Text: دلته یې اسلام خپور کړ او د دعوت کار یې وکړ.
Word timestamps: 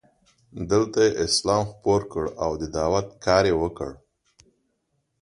دلته 0.71 0.99
یې 1.05 1.17
اسلام 1.25 1.63
خپور 1.71 2.01
کړ 2.11 2.25
او 2.43 2.51
د 2.61 2.63
دعوت 2.75 3.07
کار 3.25 3.43
یې 3.49 3.55
وکړ. 3.61 3.91